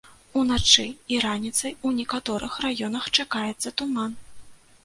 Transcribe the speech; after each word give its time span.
Уначы 0.39 0.85
і 1.15 1.19
раніцай 1.25 1.75
у 1.89 1.93
некаторых 1.99 2.57
раёнах 2.65 3.13
чакаецца 3.17 3.77
туман. 3.83 4.21